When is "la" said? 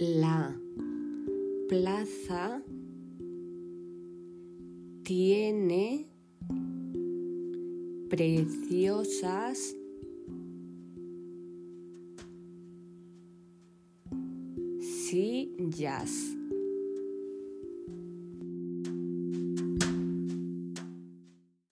0.00-0.58